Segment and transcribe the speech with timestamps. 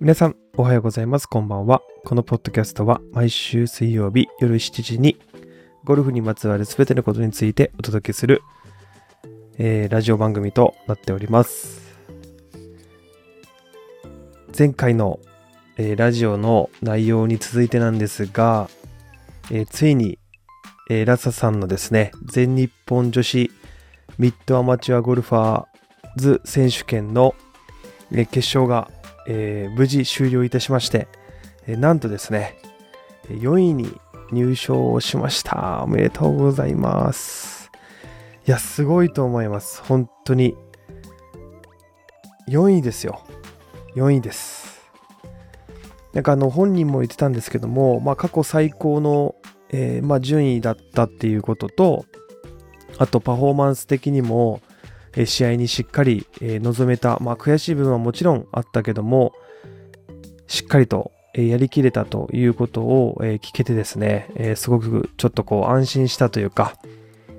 [0.00, 1.26] 皆さん、おはようございます。
[1.26, 1.82] こんばんは。
[2.06, 5.18] このポッドキャストは毎週水曜日夜7時に
[5.84, 8.40] ゴルフにまつわるすべてのことについてお届けする、
[9.58, 11.82] えー、ラジオ番組となっております。
[14.58, 15.20] 前回の、
[15.76, 18.70] えー、ラジオの内容に続いてなんですが、
[19.50, 20.18] えー、ついに、
[20.88, 23.50] えラサさんのですね、全日本女子
[24.16, 25.66] ミッドアマチュアゴルファー
[26.16, 27.34] ズ選手権の、
[28.12, 28.90] え決勝が
[29.32, 31.06] えー、無事終了いたしまして、
[31.68, 32.58] えー、なんとですね、
[33.28, 33.96] 4位に
[34.32, 35.84] 入賞をしました。
[35.84, 37.70] おめでとうございます。
[38.44, 39.82] いや、すごいと思います。
[39.84, 40.56] 本当に。
[42.48, 43.22] 4位ですよ。
[43.94, 44.90] 4位です。
[46.12, 49.36] なんかあの本人も言ってたんですけども、まあ、過去最高の、
[49.68, 52.04] えー、まあ、順位だったっていうことと、
[52.98, 54.60] あとパフォーマンス的にも、
[55.16, 59.32] え試合にしっかり、え臨めた、まあ、悔しい部分はもちろんあったけども、
[60.46, 66.76] しっかりと、えやりきれたということを、え聞けてですね、えすごくちょっとこう安心したというか、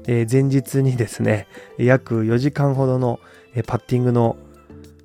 [0.08, 1.47] え前日にですね、
[1.78, 3.19] 約4時間ほどの、
[3.55, 4.38] えパッティングの、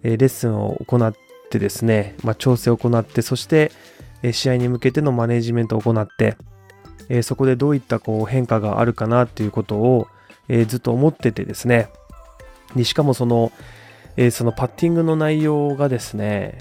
[0.03, 1.15] えレッスンを行っ
[1.51, 3.71] てですね、まあ、調整を行って、そして、
[4.23, 6.37] え試合に向けてのマネジメントを行って、
[7.09, 10.09] えそこでどういったこう変化があるかなっていうことを、
[10.49, 11.89] えずっと思っててですね、
[12.77, 13.51] にしかもその、
[14.17, 16.59] えー、そのパッティングの内容がですね、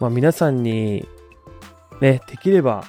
[0.00, 1.08] まあ、皆さんに
[2.00, 2.84] ね、できれば、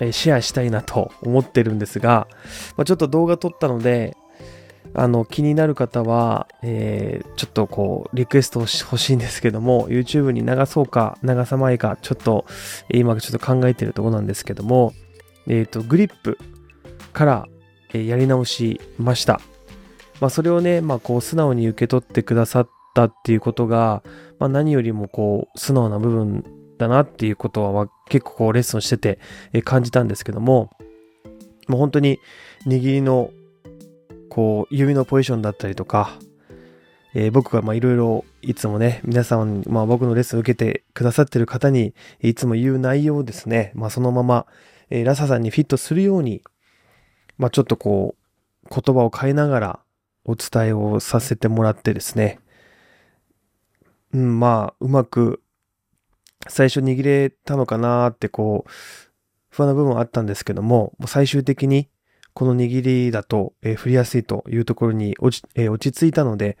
[0.00, 2.28] えー、シェアしたいなと思ってるんですが、
[2.76, 4.16] まあ、ちょっと動画撮ったので、
[4.94, 12.46] あの気になる方は、えー、ちょっとこうリクエスト欲しいんですけども YouTube に流そうか流さないかちょっと
[12.88, 14.94] 今ちょっと考えてるとこなんですけども
[15.48, 16.38] えっ、ー、とグリップ
[17.12, 17.48] から、
[17.92, 19.40] えー、やり直しました。
[20.20, 24.02] まあ、それをね、まあ、こう素直に受け取ってくださったっていうことが、
[24.38, 26.44] まあ、何よりもこう素直な部分
[26.78, 29.18] だなっていうことは結構こうレッスンして
[29.52, 30.70] て感じたんですけども、
[31.68, 32.18] もう本当に
[32.66, 33.30] 握りの
[34.28, 36.18] こう指のポジションだったりとか、
[37.14, 44.46] えー、僕がいろいろいつもね、皆さん、まあ、僕のレッスン受けてくださってる方にいつも言う内容をですね、まあ、そのまま、
[44.90, 46.42] えー、ラサさんにフィットするように、
[47.38, 48.16] まあ、ちょっとこ
[48.64, 49.80] う言葉を変えながら、
[50.26, 52.40] お伝えをさせてもらってですね、
[54.12, 55.40] うん、まあ、うまく
[56.48, 58.70] 最初握れたのかなってこう、
[59.50, 61.88] 不安な部分はあったんですけども、もう最終的に
[62.34, 66.58] この握りだと、えー、振りやすいというところに落ち,、えー、落ち着いたので、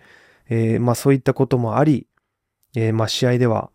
[0.48, 2.06] えー、まあそういったこともあり、
[2.76, 3.70] えまあ試合では、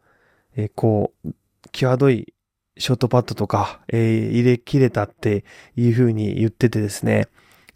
[0.56, 1.34] えこう、
[1.72, 2.34] 際どい
[2.78, 5.44] ショートパットとか、え入れ切れたって
[5.76, 7.28] いうふうに言っててですね、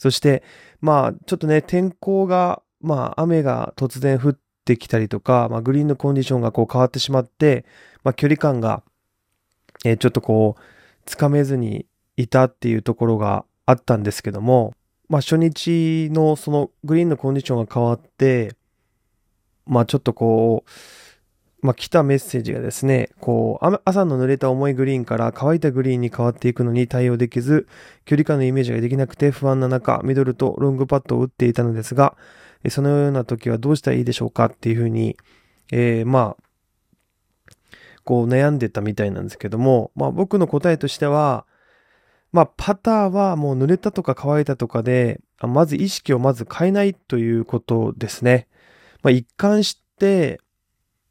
[0.05, 0.43] そして、
[0.81, 7.65] まあ、ちょっとね、天候が、まあ、雨が突然降ってきたりとか、まあ、グリーンのコンディションがこう変わってしまって、
[8.03, 8.83] まあ、距離感が、
[9.83, 10.61] えー、ちょっとこう、
[11.05, 14.75] つかめずにいたっていうところがあったんですけども、
[15.09, 18.53] まあ、初日のそのグリーンのコンディションが変わって、
[19.65, 20.69] まあ、ちょっとこう、
[21.65, 27.67] まあ、来たメッセージがですね、こう、朝の濡れた重いグリーンから乾いたグリーンに変わっていくのに対応できず、
[28.05, 32.15] 距離感のイメージができなくて不安な中、ミドルとロングパットを打っていたのですが、
[32.69, 35.17] そのような時はどうしたらいいでしょうかっていうふうに、
[35.71, 36.43] えー、まあ、
[38.03, 41.45] こう悩んでたみたいなんですけども、まあ僕の答えとしては、
[42.31, 48.47] まあパターはもう濡れたとか乾いたとかで、まず意識をまず変えないということですね。
[49.01, 50.39] まあ一貫して、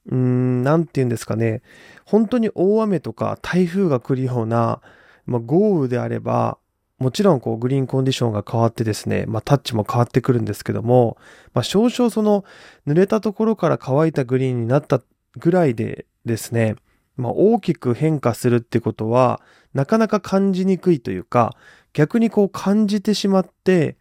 [0.06, 1.62] うーん、なんて言うんですかね。
[2.04, 4.80] 本当に大雨とか台風が来るような、
[5.26, 6.58] まあ、豪雨であれば、
[6.98, 11.16] もちろんこうグリーンコンディションが変わってですね、まあタッチも変わってくるんですけども、
[11.52, 12.44] まあ少々その
[12.86, 15.02] 濡れたところから乾いたグリーンになった
[15.36, 16.76] ぐらいでですね、
[17.16, 19.40] まあ大きく変化するってことは
[19.74, 21.56] なかなか感じにくいというか、
[21.92, 23.96] 逆にこう感じてしまって、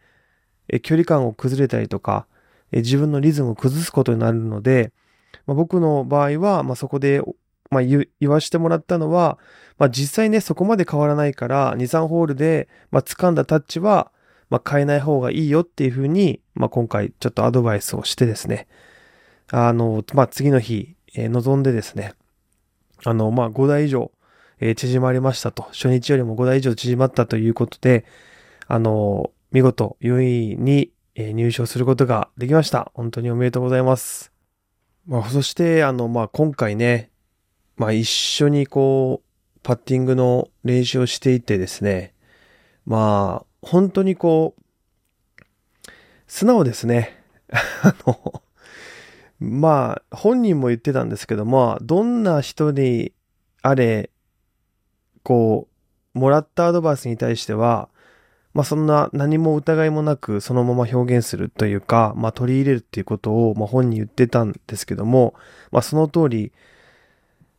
[0.69, 2.27] え距離感を崩れたりとか、
[2.71, 4.91] え自分のリズムを崩すことになるので、
[5.45, 7.21] まあ、僕の場合は、まあ、そこで、
[7.69, 9.37] まあ、言わしてもらったのは、
[9.77, 14.11] まあ、実際ね、そこまで変わらないから、2、3ホールで、まあ、掴んだタッチは、
[14.49, 18.67] まあ、変えない方がいいよっていうふうに、まあ、今回ちょっとアドバイスをしてですね、
[19.51, 22.13] あの、まあ、次の日、えー、望んでですね、
[23.03, 24.11] あの、まあ、5台以上、
[24.59, 28.05] えー、縮まりましたと、初日よりも5台以上縮まったということで、
[28.67, 32.91] あの、見事4位に、え、入賞することができました。
[32.95, 34.32] 本当におめでとうございます。
[35.05, 37.11] まあ、そして、あの、まあ、今回ね、
[37.75, 42.13] まあ、一緒にこう、パッティングの練習をしていてですね、
[42.85, 44.63] まあ、本当にこう、
[46.27, 47.21] 素直ですね。
[47.83, 48.43] あの、
[49.39, 53.11] まあ、本人も言ってたんですけども、どんな人に
[53.61, 54.09] あれ、
[55.23, 55.67] こ
[56.15, 57.89] う、もらったアドバイスに対しては、
[58.53, 65.33] まあそんな何も疑いもなくそのまま表現するというか、まあ取り入れるっていうことを、ま本人言ってたんですけども、
[65.71, 66.51] まあその通り、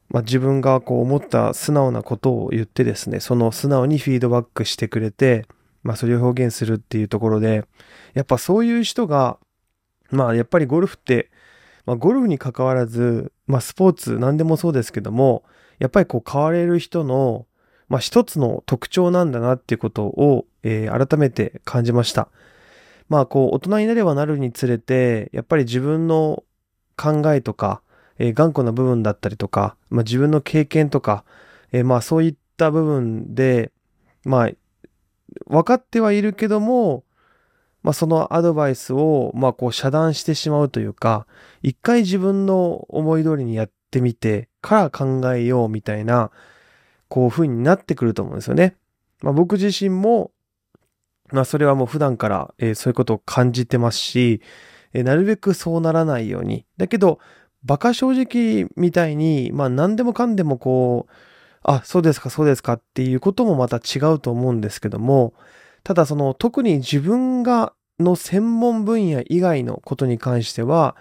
[0.08, 5.46] まあ自分がこう思った素直なことを言ってですね、その素直にフィードバックしてくれて、
[5.82, 7.64] まあそれを表現するっていうところで、
[8.14, 9.38] やっぱそういう人が、
[10.10, 11.30] まあやっぱりゴルフって、
[11.86, 15.42] まあゴルフに関わらず、まあスポーツ何でもそうですけども、
[15.80, 17.46] やっぱりこう変われる人の、
[17.88, 22.28] まあ一つの特徴なんだなっていうことを、えー、改めて感じました。
[23.08, 26.42] まあこう大人になればなるにつれて、やっぱり自分の
[26.96, 27.82] 考えとか、
[28.18, 31.24] えー、頑固な部分だったりとか、まあ自分の経験とか、
[31.72, 33.72] えー、まあそういった部分で、
[34.24, 34.50] まあ
[35.46, 37.04] 分かってはいるけども、
[37.82, 41.26] まあそのアドバイスを、まあこう遮断してしまうというか、
[41.62, 46.30] 一回自分の思い通りにやってみてから考えようみたいな、
[47.08, 48.76] こう風になってくると思うんですよね。
[49.22, 50.32] まあ僕自身も、
[51.32, 54.40] まあそれはもう普段から、えー、そういうことを感じてますし、
[54.92, 56.66] えー、なるべくそうならないように。
[56.76, 57.18] だけど、
[57.64, 61.12] 馬鹿正直みたいに、まあ何でもかんでもこう、
[61.62, 65.32] あ、そうですか、そうですかっていうこともまた違うと思うんですけども、
[65.82, 70.96] ただその特に自分がの専門分野以外のことに関しては、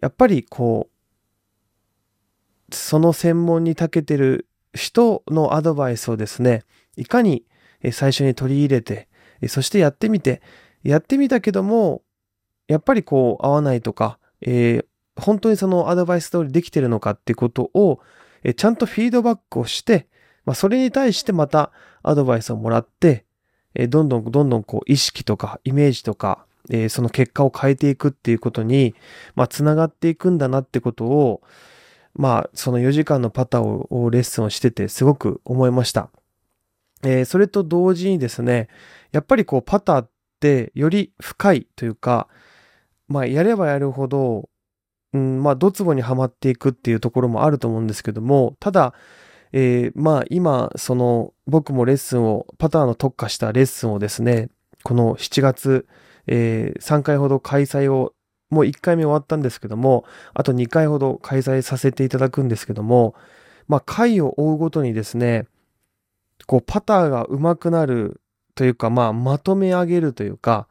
[0.00, 6.64] やっぱりこう、その専門に長けてる人のアドバイスをですね、
[6.96, 7.44] いかに
[7.92, 9.08] 最初に取り入れて、
[9.48, 10.42] そしてやってみて、
[10.82, 12.02] やってみたけども、
[12.68, 18.00] やっぱりこう合わないとか、えー、本当にそのアドバイス通りできてるのかってことを、
[18.42, 20.08] えー、ちゃんとフィードバックをして、
[20.44, 21.72] まあ、それに対してまた
[22.02, 23.24] アドバイスをもらって、
[23.74, 28.94] えー、どんどんどんどんこう意識とかイメージとか、えー、その結果を変えていくっていうことに、
[29.34, 31.42] まあ、つながっていくんだなってことを、
[32.14, 36.10] まあ、その4時間のパターをレッスンをしててすごく思いました。
[37.02, 38.68] えー、それと同時にですね、
[39.12, 42.28] やっぱりこうパターってより深いというか、
[43.08, 44.48] まあやればやるほど、
[45.12, 48.94] うん、まあドツボにはまっていくっていうところもあると思うんですけども、ただ、
[49.52, 54.48] えー、まあ今、その僕もレッスンを、パターの特化したレッスンをですね、
[54.82, 55.86] この7月、
[56.26, 58.13] えー、3回ほど開催を
[58.54, 63.14] もう1回目終わったんですけども、あと2回ほど開催させていただくんですけども、
[63.68, 65.46] まあ、回を追うごとにですね、
[66.46, 68.20] こう、パターが上手くなる
[68.54, 70.68] というか、まあ、まとめ上げるというか、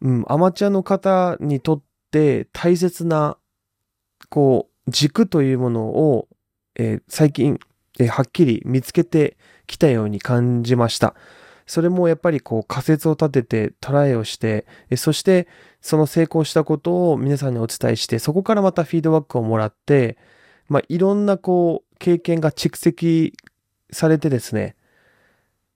[0.00, 3.36] うん、アマチュアの方にとって大切な、
[4.28, 6.28] こう、軸というものを、
[6.76, 7.58] えー、最近、
[7.98, 11.14] えー、はっきり見つけてきたように感じました。
[11.66, 14.66] それもやっぱりこう仮説を立ててトライをして、
[14.96, 15.48] そして
[15.80, 20.16] その成功したことを皆さんにお伝えして、そこからまたフィードバックをもらって、
[20.68, 23.34] まあ、いろんなこう経験が蓄積
[23.90, 24.76] されてですね、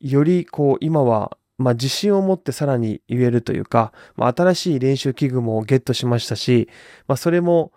[0.00, 6.70] よりこう今はまあ、自信を持ってさらに言えるというか、まあ、新しい練習器具もゲットしましたし、
[7.06, 7.72] まあ、それも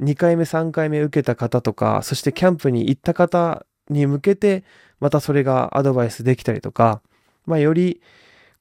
[0.00, 4.64] 2回目、3回目受けた方とか、そしてキャンプに行った方に向けて、
[5.00, 7.02] またそれがアドバイスできたりとか、
[7.46, 8.00] まあ、より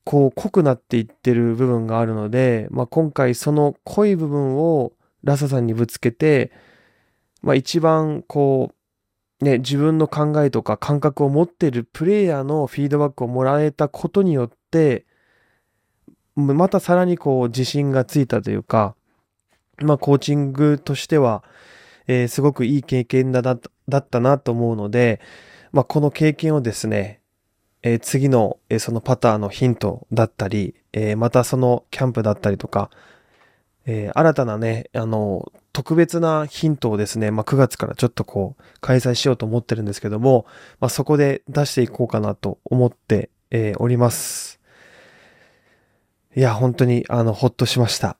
[0.03, 4.93] こう濃くなっていってる部分があるので、まあ、今回その濃い部分を
[5.23, 6.51] ラサさんにぶつけて、
[7.41, 8.71] まあ、一番こ
[9.41, 15.05] う、ね、自分の考えとか感覚を持ってるプレイヤーのフィードバックをもらえたことによって、
[16.35, 18.95] またさらにこう自信がついたというか、
[19.81, 21.43] まあコーチングとしては、
[22.07, 23.57] えー、すごくいい経験だだ
[23.97, 25.21] ったなと思うので、
[25.71, 27.21] まあこの経験をですね、
[27.85, 32.89] えー、次の、えー、そのパターのヒントだったり、えー、またそのキャンプだったりとか、
[33.85, 40.47] え新たなね、あの、特別なヒントをですね、まあ、9月からちょっとこう、開催しようと思ってるんですけども、
[40.79, 44.59] まあ、そこで出していこうかなと思って、えおります。
[46.35, 48.17] いや、本当に、あの、ほっとしました。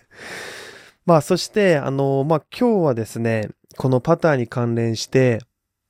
[1.04, 5.40] まあ、そして、あの、まあ、今日はですね、このパターに関連して、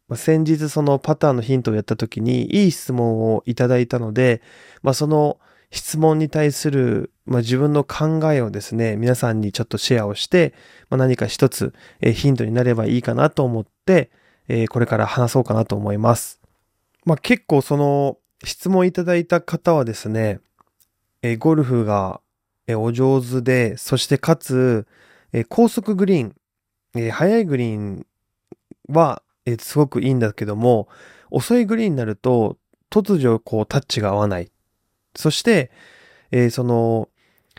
[0.09, 4.41] まあ、先日そのパターンのヒントをやった時にいい質問をいただいたので、
[4.83, 5.39] まあ、その
[5.71, 10.55] 質問に対する、まあ、自分の考えをですね、皆さんにちょっとシェアをして、
[10.91, 14.11] まあ、何か一つ、えー、ヒントになればいいかなと思って、
[14.49, 16.41] えー、これから話そうかなと思います。
[17.05, 20.41] まあ、結構その質問いただいた方はですね、
[21.23, 22.21] えー、ゴルフが、
[22.69, 24.87] えお上手で、そしてかつ、
[25.33, 26.35] え高速グリーン、
[26.97, 28.07] え速いグリーン
[28.89, 30.88] は、えすごくいいんだけども、
[31.31, 32.59] 遅いグリーンになると、
[32.91, 34.50] 突如こうタッチが合わない。
[35.15, 35.71] そして、
[36.31, 37.09] えー、その、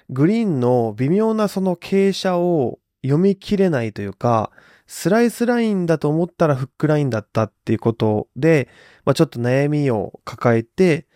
[0.10, 4.52] グリーンの微妙なその傾斜を読み切れないというか、
[4.86, 8.70] スライスラインだと思ったらフックラインだったっていうことで、
[9.04, 11.08] まあ、ちょっと悩みを抱えて、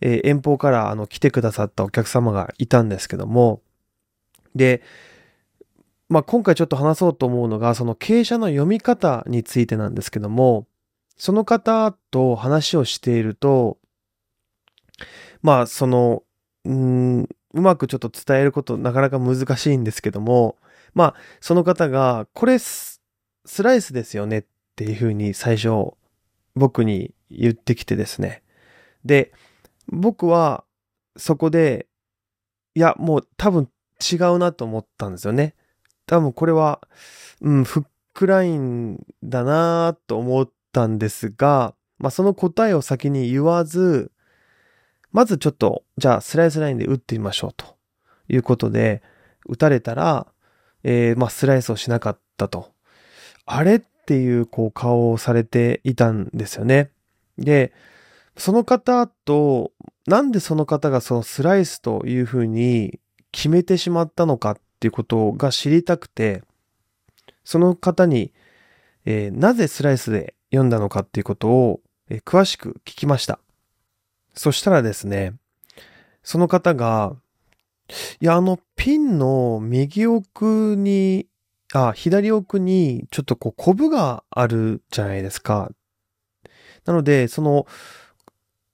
[0.00, 3.60] えー、遠方からあの来てくださったお客様がいたんですけども、
[4.54, 4.82] で、
[6.08, 10.66] まあ、今回ちょっと話そうと思うのが、その傾斜の読み方についてなんですけども、
[11.16, 13.78] その方と話をしていると、
[15.42, 16.22] まあ、その、
[16.64, 17.22] うん、
[17.52, 20.56] うまくちょっと伝えることなかなか難しいんですけども、
[20.94, 23.00] まあ、その方が、これス
[23.58, 24.44] ライスですよねっ
[24.76, 25.68] ていうふうに最初
[26.54, 28.42] 僕に言ってきてですね。
[29.04, 29.32] で、
[29.88, 30.64] 僕は
[31.16, 31.86] そこで、
[32.74, 33.68] いや、もう多分
[34.00, 35.54] 違うなと思ったんですよね。
[36.08, 36.80] 多分これは、
[37.42, 37.84] うん、フッ
[38.14, 44.10] クラインだなと思ったんですが、まあその答えを先に言わず、
[45.12, 47.76] まずちょっと、じゃあスライスラインで打ってみましょうと
[48.28, 49.02] いうことで、
[49.46, 50.26] 打たれたら、
[50.82, 52.72] えー、まあスライスをしなかったと。
[53.44, 56.90] あれっていうこう顔をされていたんですよね。
[57.36, 57.74] で、
[58.38, 59.72] その方と、
[60.06, 62.98] なんでその方がそのスライスというふうに
[63.30, 66.44] 決めてしまったのかっっていうことが知りたくて、
[67.42, 68.32] その方に、
[69.04, 73.40] えー、なぜスライスで読んだのかっていうことを、えー、詳しく聞きました。
[74.34, 75.34] そしたらですね、
[76.22, 77.16] その方が、
[78.20, 81.26] いや、あの、ピンの右奥に、
[81.72, 85.72] あ、左奥に、ちょっとこう、コブがあるじゃないですか。
[86.84, 87.66] なので、その、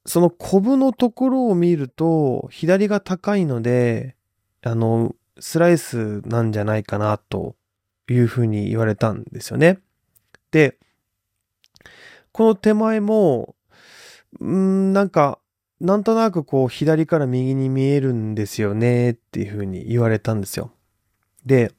[0.04, 4.16] そのコブのところを見ると、左が高いので、
[4.60, 7.56] あの、スライスなんじゃないかな、と
[8.08, 9.80] いうふうに言われたんですよね。
[10.50, 10.78] で、
[12.32, 13.56] この手前も、
[14.40, 15.38] うん、なんか、
[15.80, 20.72] なんとなくこう、左から右に見えるんですよね、っていうふうに言われたんですよ。
[21.44, 21.72] で、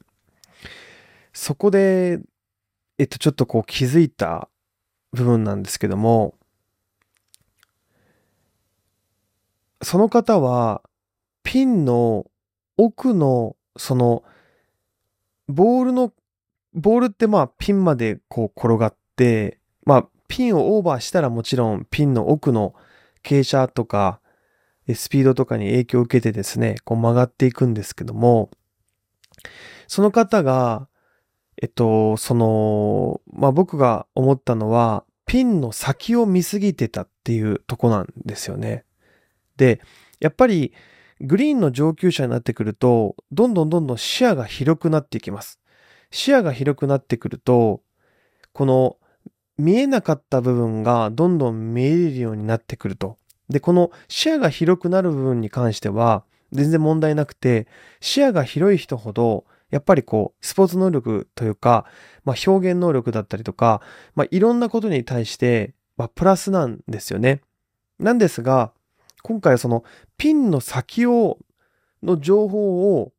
[1.32, 2.20] そこで、
[2.98, 4.48] えっと、ちょっとこう気づいた
[5.12, 6.34] 部分なんですけども、
[9.82, 10.82] その方は、
[11.42, 12.26] ピンの
[12.76, 14.22] 奥の、その、
[15.48, 16.12] ボールの、
[16.74, 22.74] ボールってまあピンまでこう転がって、まあピンをオーバーしたらもちろんピンの奥の
[23.22, 24.20] 傾斜とか
[24.94, 28.50] スピードとかに影響を受けてですね、こう曲がっていくんですけども、
[29.88, 30.88] その方が、
[31.60, 38.84] えっと、その、まあ僕が思ったのは、ピンの先を見すぎてたっていうとこなんですよね。
[39.56, 39.80] で、
[40.20, 40.72] やっぱり
[41.20, 45.58] グリーンの上級者になってくると、どんどんどんどん視野が広くなっていきます。
[46.10, 47.82] 視野が広くなってくると、
[48.52, 48.96] この
[49.58, 53.16] 見えなかった部分がどんどん見えるようになってくると。
[53.48, 57.66] で、この視野が広くなる部分に関しては、全然問題なくて、
[58.00, 61.86] 視野が広い人ほど、やっぱりこう、スポーツ能力というか、
[62.24, 63.80] まあ表現能力だったりとか、
[64.14, 67.40] まあいろんなことに対して、まあプラスなんですよね。
[67.98, 68.72] なんですが、
[69.26, 69.82] 今回はその
[70.16, 71.38] ピンの先を、
[72.00, 73.12] の情報を、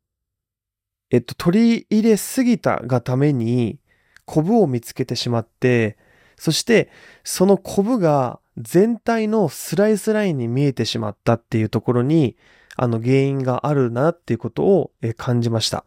[1.09, 3.77] えっと、取り入れすぎたがために、
[4.23, 5.97] コブを見つけてしまって、
[6.37, 6.89] そして
[7.25, 12.37] そのコブが全体のスライスラインに見えてしまったっていうところに、
[12.77, 15.83] あの原因があるなっていうことを感じました。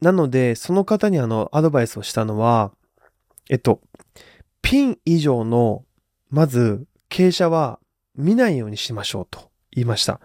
[0.00, 2.70] なので、その方にあのアドバイスをしたのは、
[3.50, 3.80] えっと、
[4.62, 5.84] ピン以上の、
[6.30, 7.80] まず、傾斜は
[8.16, 10.20] 見ないようにしましょうと言いました。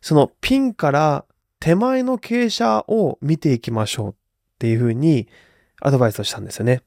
[0.00, 1.24] そのピンから
[1.60, 4.14] 手前の傾斜を見ていきましょうっ
[4.58, 5.28] ていうふうに
[5.80, 6.82] アドバイスをしたんですよね。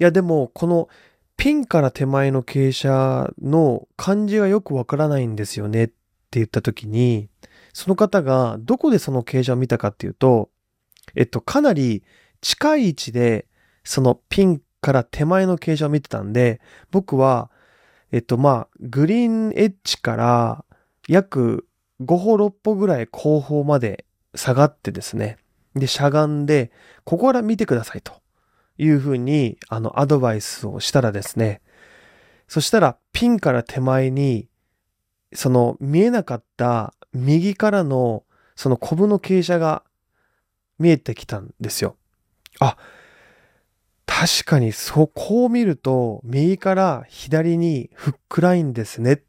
[0.00, 0.88] いやでもこの
[1.36, 5.94] ピンから手前の傾斜の感じがよくわからないんですよねって
[6.32, 7.28] 言った時に、
[7.72, 10.50] その方がどこでその傾斜を見たかっていうと、
[11.14, 12.02] えっと、かなり
[12.40, 13.46] 近い位置で
[13.84, 17.52] そのピンから手前の傾斜を見てたんで、僕は
[18.12, 20.64] えっとまあ、グリーンエッジから
[21.08, 21.66] 約
[22.00, 25.38] 5歩6歩ぐらい後方まで下がってですね。
[25.74, 26.70] で、しゃがんで、
[27.04, 28.12] ここから見てくださいと
[28.78, 31.60] いうふうに、あの、アドバイスをしたらですね。
[32.46, 34.48] そしたら、ピンから手前に、
[35.34, 38.24] その見えなかった右からの、
[38.56, 39.82] そのコブの傾斜が
[40.78, 41.96] 見えてきたんですよ。
[42.60, 42.76] あ、
[44.20, 49.22] 確かにそこを見ると、右から左にフックラインですね。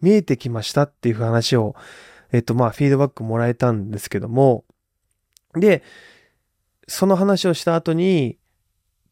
[0.00, 1.74] 見えてきましたっていう話を、
[2.32, 4.64] えっと、まあ、フィードバックもらえたんですけども、
[5.52, 5.82] で、
[6.88, 8.38] その話をした後に、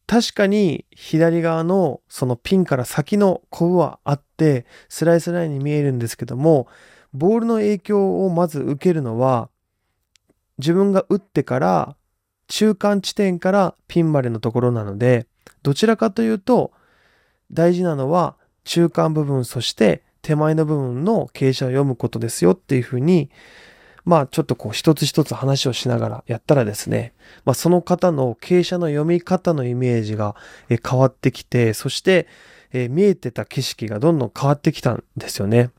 [0.07, 6.69] 確かに左側のそのピンから先のコブはあって、スライスラインに見えるんですけども、
[7.13, 9.51] ボールの影響をまず受けるのは、
[10.57, 11.97] 自分が打ってから
[12.49, 15.27] 中間地点からピンまでのところなので、
[15.63, 16.73] どちらかというと、
[17.53, 23.31] 大事なのは中間部分、そして手前の部分の傾斜を読むことですよっていうふうに、
[24.05, 27.13] まあちょっとこう一つ一つ話をしながらやったらですね、
[27.45, 30.35] まあその方の傾斜の読み方のイメージが
[30.69, 32.27] 変わってきて、そして
[32.73, 35.71] 見えてた景色がどんどん変わってきたんですよね。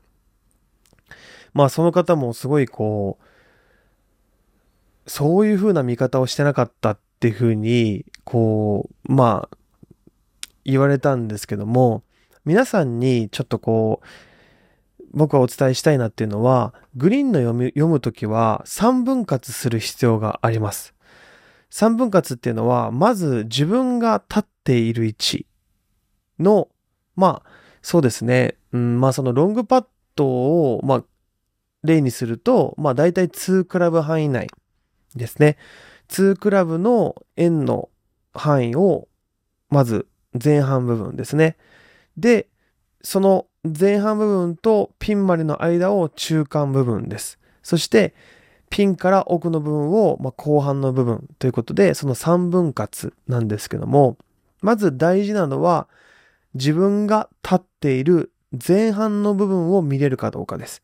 [1.52, 3.24] まあその方もすごいこう、
[5.06, 9.56] そういう風な見方をしてなかったっていう風に、こう、まあ、
[10.64, 12.02] 言われたんですけども、
[12.44, 14.06] 皆さんにちょっとこう、
[15.12, 20.94] 僕はお伝えしたいなっていうのは、グリーンの読み読むときは3分割する必要があります。
[21.70, 25.46] 3分割っていうのは、まず自分が立っている位置
[26.38, 26.68] の、
[27.16, 27.50] まあ、
[27.82, 31.04] そうですね、うん、まあそのロングパットを、まあ、
[31.82, 34.48] 例にすると、まあ大体2クラブ範囲内
[35.14, 35.56] ですね。
[36.08, 37.88] 2クラブの円の
[38.32, 39.08] 範囲を、
[39.68, 40.06] まず
[40.42, 41.56] 前半部分ですね。
[42.16, 42.48] で、
[43.02, 47.38] その前半部分とピンまでの間を中間部分です。
[47.62, 48.14] そして、
[48.70, 54.16] ピンから奥の部分を、ま後半の部分ということで、その3分割なんですけども、
[54.62, 55.88] まず大事なのは、
[56.54, 58.32] 自分が立っている
[58.66, 60.82] 前半の部分を見れるかどうかです。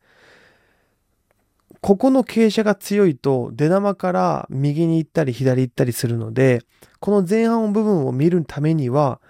[1.81, 6.61] ここの傾斜が強いと出玉から右に行ったり左行ったりするので、
[6.99, 9.21] この前半部分を見るためには、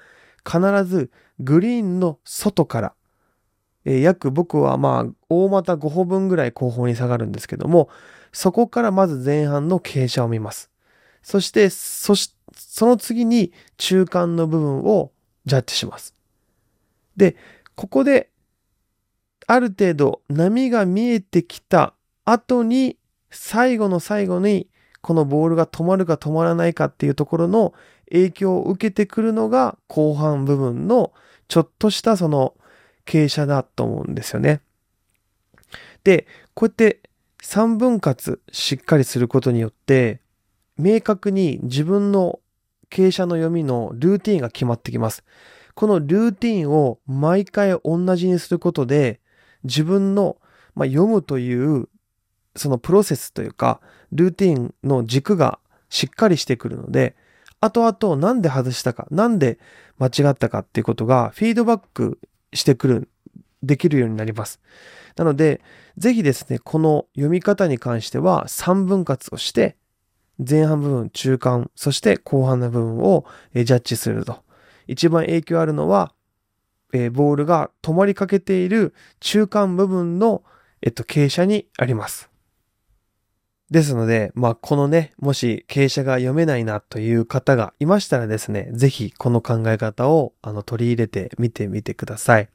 [0.46, 2.94] 必ずグリーンの外から、
[3.86, 7.90] えー、約僕はまあ大股5歩分ぐらい後方に下がるんですけども、
[8.32, 10.72] そこからまず前半の傾斜を見ます。
[11.22, 15.12] そして、そし、その次に中間の部分を
[15.46, 16.14] ジャッジします。
[17.18, 17.36] で、
[17.76, 18.30] ここで
[19.48, 21.94] ある程度波が見えてきた
[22.30, 22.98] 後に、
[23.30, 24.68] 最後の最後に、
[25.02, 27.74] このボールが止まるか止まらないかっていうところの
[28.12, 31.14] 影響を受けてくるのが後半部分の
[31.48, 32.56] ちょっとしたその
[33.06, 34.60] 傾斜だと思うんですよね。
[36.04, 37.02] で、こうやって
[37.42, 40.20] 3分割しっかりすることによって、
[40.78, 42.40] 明確に自分の
[42.90, 45.24] 傾斜の読みのルーティンが決まってきます。
[45.74, 49.22] このルーティンを毎回同じにすることで、
[49.64, 50.38] 自分の、
[50.76, 51.88] まあ、読むという
[52.58, 53.80] そのプロセスというか、
[54.12, 57.16] ルーティンの軸がしっかりしてくるので、
[57.60, 59.60] 後々なんで外したか、なんで
[59.98, 62.20] 間違ったかっていうことがフィードバック
[62.54, 63.10] してくる、
[63.64, 64.60] できるようになります。
[65.16, 65.62] なので、
[65.98, 69.76] ぜひですね、この読み方に関しては3分割をして、
[70.38, 74.44] 前半部分、中間、そして後半の部分をジャッジすると。
[74.86, 76.14] 一番影響あるのは、
[76.94, 80.44] えボールが止まりかけている中間部分の、
[80.82, 82.30] えっと、傾斜にあります。
[83.70, 92.50] ですので、まあ、このね、もし傾斜が読めないなという方がいましたらですね、ぜひこの考え方をあの取り入れてみてみてください。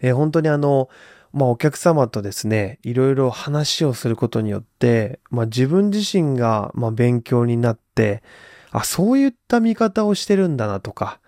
[0.00, 0.88] えー、本当にあの、
[1.32, 8.22] まあ、お客様とですね、いろいろ話をすることによって、まあ、自分自身がま勉強になって、
[8.70, 11.20] あ、そういった見方をしてるんだなとか、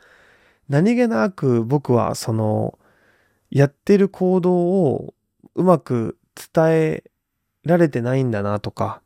[0.68, 2.78] 何気なく僕はその、
[3.50, 5.14] やってる行動を
[5.54, 6.18] うまく
[6.54, 7.04] 伝え
[7.66, 9.02] られてないんだなとか、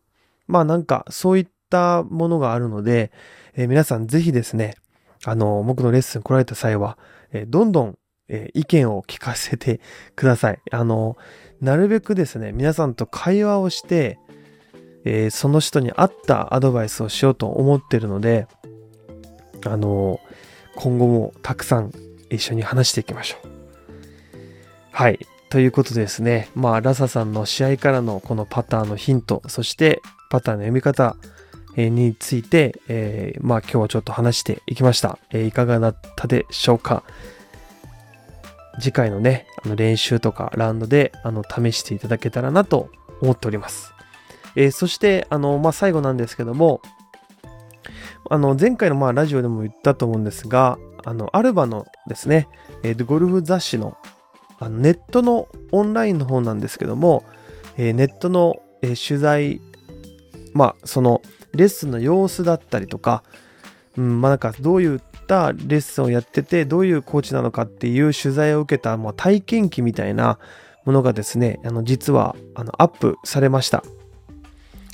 [0.46, 3.12] まあなんかそういったものがあるので、
[3.54, 4.74] えー、皆さんぜひですね、
[5.24, 6.98] あの、僕のレッスン来られた際は、
[7.32, 9.80] えー、どんどん、えー、意見を聞かせて
[10.16, 10.60] ください。
[10.70, 11.16] あの、
[11.60, 14.18] なるべくですね、皆さんと会話をして、
[15.04, 18.46] えー、その人に合ったアドバイスをしようと思ってるので、
[19.66, 20.20] あの、
[20.76, 21.92] 今後もたくさん
[22.30, 23.50] 一緒に話していきましょう。
[24.92, 25.18] はい。
[25.50, 31.16] ということですね、まあ、ラサさんの試合からのこのパターのヒント、そしてパターの読み方
[31.76, 35.18] について、えー、まあ、今日はちょっと話していきました。
[35.30, 37.02] えー、いかがだったでしょうか
[38.78, 42.88] 次回のね、あの練習とかラウンドであの試していただけたらなと
[43.20, 43.92] 思っております。
[44.54, 46.80] えー、そして、あの、まあ、最後なんですけども、
[48.30, 52.46] あの、前回のまあラジオでも言ったと思うんですが、あの、アルバのですね、
[52.84, 53.96] えー、ゴルフ雑誌の
[54.60, 57.24] あのネットのオンラインの方なんですけども、
[57.76, 59.60] えー、ネットの、えー、取材、
[60.52, 63.24] まあ、そのレッスンの様子だったりとか、
[63.96, 70.38] うん、まあなんかどういったレッスンをやってて、どういうコーチなのかっていう取材を受けた、まあ、体験記みたいな
[70.84, 73.82] ものがですね、あの実はあのアップされました。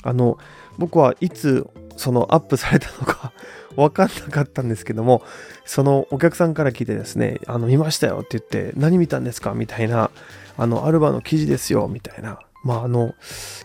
[0.03, 0.37] あの、
[0.77, 3.33] 僕はいつそのアップされたのか
[3.77, 5.23] 分かんなかったんですけども、
[5.65, 10.11] そのお客さんから聞いてですね、あの、見ましたよって言って、何見たんですかみたいな、
[10.57, 13.13] あの、アルバの記事ですよ、みたいな、まあ、あの、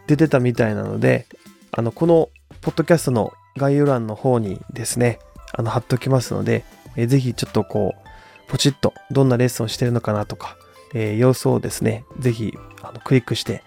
[0.06, 1.26] 出てたみたいなので、
[1.72, 2.28] あの、この、
[2.60, 5.18] ポッドキャストの概要欄の方にですね、
[5.54, 6.64] あの、貼っておきますので、
[6.96, 10.56] えー、ぜひちょっとこう、ポチッとどんなレッスンをしてるのかなとか、
[10.94, 13.62] えー、様子をですね、ぜひあのクリックして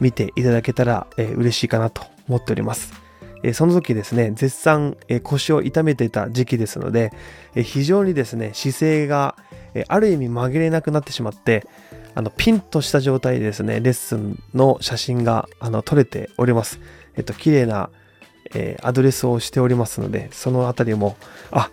[0.00, 3.07] 見ていただけたら、えー、嬉しいかなと思っております。
[3.42, 7.12] え、その時ですね、絶賛、え、腰を痛めていた時期ですので、
[7.54, 9.36] え、非常にですね、姿勢が、
[9.74, 11.66] え、ある意味曲げれなくなってしまって、
[12.14, 16.80] あのピンとした状態でですね、レッスンの写真があの撮れております。
[17.16, 17.90] えっと、綺麗な、
[18.54, 21.16] え、アドレスをしておりますので、そのあたりも、
[21.52, 21.70] あ、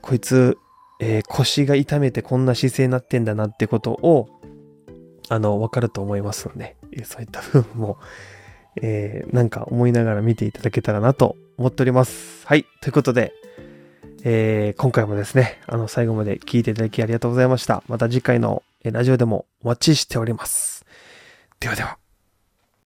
[0.00, 0.56] こいつ、
[1.00, 4.28] えー、腰が痛めてこんな姿勢になってんだなってことを、
[5.28, 7.98] あの、わかると思いますので、そういった部分も、
[8.82, 12.46] えー、なんか思いながら見ていただけたらなと思っております。
[12.46, 12.64] はい。
[12.80, 13.32] ということで、
[14.24, 17.82] えー、今回もですね、あの、最後まで聞いていただきありがとうございました。
[17.88, 20.84] また次回のラジオでもお待ちしております。
[21.60, 22.03] ではでは。